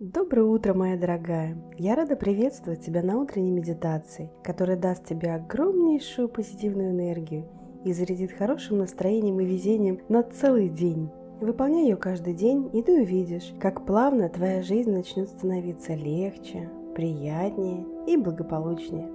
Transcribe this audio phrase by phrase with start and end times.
[0.00, 1.58] Доброе утро, моя дорогая!
[1.76, 7.44] Я рада приветствовать тебя на утренней медитации, которая даст тебе огромнейшую позитивную энергию
[7.84, 11.10] и зарядит хорошим настроением и везением на целый день.
[11.42, 17.84] Выполняй ее каждый день, и ты увидишь, как плавно твоя жизнь начнет становиться легче, приятнее
[18.06, 19.10] и благополучнее.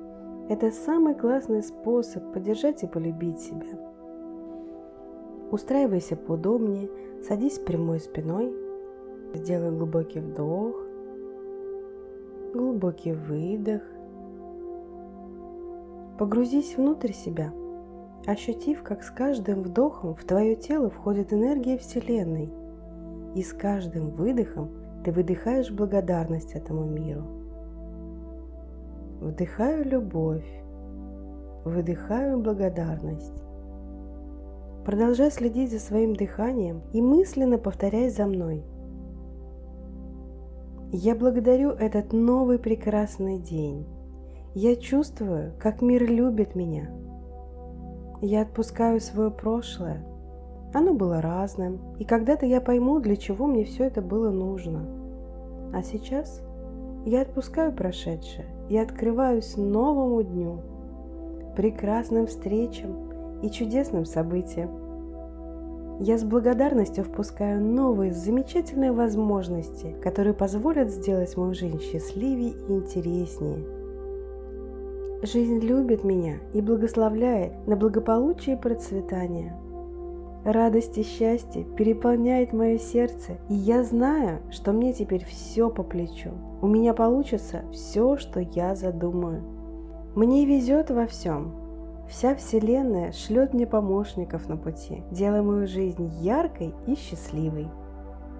[0.49, 3.65] Это самый классный способ поддержать и полюбить себя.
[5.49, 6.91] Устраивайся поудобнее,
[7.27, 8.53] садись прямой спиной–
[9.33, 10.75] Сделай глубокий вдох,
[12.53, 13.81] глубокий выдох.
[16.17, 17.51] Погрузись внутрь себя,
[18.25, 22.49] ощутив, как с каждым вдохом в твое тело входит энергия Вселенной,
[23.35, 24.69] и с каждым выдохом
[25.03, 27.23] ты выдыхаешь благодарность этому миру.
[29.19, 30.47] Вдыхаю любовь,
[31.65, 33.43] выдыхаю благодарность.
[34.85, 38.63] Продолжай следить за своим дыханием и мысленно повторяй за мной–
[40.95, 43.85] я благодарю этот новый прекрасный день.
[44.53, 46.89] Я чувствую, как мир любит меня.
[48.21, 50.05] Я отпускаю свое прошлое.
[50.73, 54.85] Оно было разным, и когда-то я пойму, для чего мне все это было нужно.
[55.73, 56.41] А сейчас
[57.05, 60.61] я отпускаю прошедшее и открываюсь новому дню,
[61.57, 64.84] прекрасным встречам и чудесным событиям.
[65.99, 73.65] Я с благодарностью впускаю новые замечательные возможности, которые позволят сделать мою жизнь счастливее и интереснее.
[75.23, 79.55] Жизнь любит меня и благословляет на благополучие и процветание.
[80.43, 86.31] Радость и счастье переполняет мое сердце, и я знаю, что мне теперь все по плечу.
[86.61, 89.41] У меня получится все, что я задумаю.
[90.13, 91.53] Мне везет во всем,
[92.07, 97.67] Вся Вселенная шлет мне помощников на пути, делая мою жизнь яркой и счастливой.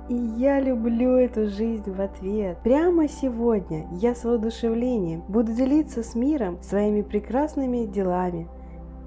[0.08, 2.60] И я люблю эту жизнь в ответ.
[2.64, 8.48] Прямо сегодня я с воодушевлением буду делиться с миром своими прекрасными делами,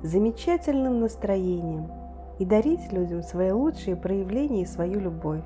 [0.02, 1.88] замечательным настроением
[2.40, 5.44] и дарить людям свои лучшие проявления и свою любовь.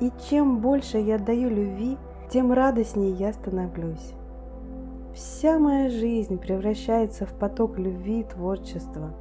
[0.00, 1.96] И чем больше я даю любви,
[2.28, 4.14] тем радостнее я становлюсь.
[5.18, 9.12] Вся моя жизнь превращается в поток любви и творчества.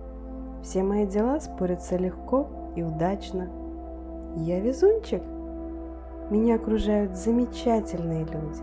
[0.62, 3.50] Все мои дела спорятся легко и удачно.
[4.36, 5.24] Я везунчик.
[6.30, 8.62] Меня окружают замечательные люди.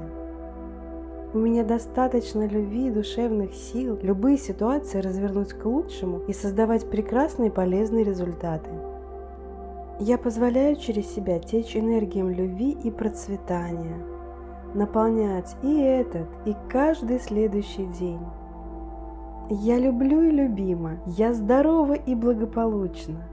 [1.32, 7.48] У меня достаточно любви и душевных сил любые ситуации развернуть к лучшему и создавать прекрасные
[7.48, 8.70] и полезные результаты.
[9.98, 14.06] Я позволяю через себя течь энергиям любви и процветания–
[14.74, 18.20] наполнять и этот, и каждый следующий день.
[19.50, 23.28] Я люблю и любима, я здорова и благополучна,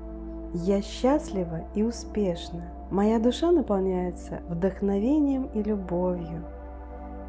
[0.53, 2.63] я счастлива и успешна.
[2.89, 6.43] Моя душа наполняется вдохновением и любовью.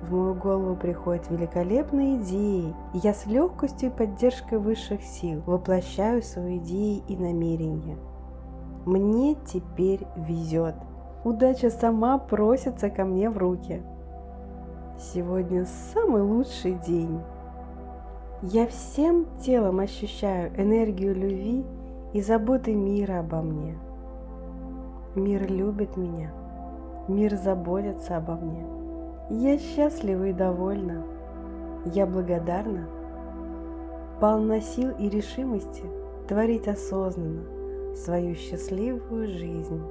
[0.02, 6.58] В мою голову приходят великолепные идеи, я с легкостью и поддержкой высших сил воплощаю свои
[6.58, 7.96] идеи и намерения.
[8.84, 10.74] Мне теперь везет.
[11.22, 13.80] Удача сама просится ко мне в руки.
[15.02, 17.20] Сегодня самый лучший день.
[18.40, 21.64] Я всем телом ощущаю энергию любви
[22.12, 23.76] и заботы мира обо мне.
[25.16, 26.32] Мир любит меня.
[27.08, 28.64] Мир заботится обо мне.
[29.28, 31.02] Я счастлива и довольна.
[31.84, 32.86] Я благодарна.
[34.20, 35.82] Полна сил и решимости
[36.28, 37.42] творить осознанно
[37.96, 39.82] свою счастливую жизнь.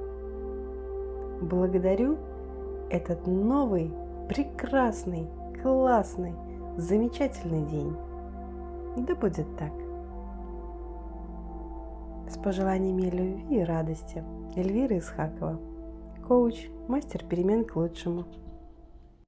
[1.42, 2.16] Благодарю
[2.88, 3.92] этот новый
[4.28, 5.28] прекрасный,
[5.62, 6.34] классный,
[6.76, 7.96] замечательный день.
[8.96, 9.72] Да будет так.
[12.28, 14.24] С пожеланиями любви и радости.
[14.56, 15.58] Эльвира Исхакова.
[16.26, 18.24] Коуч, мастер перемен к лучшему.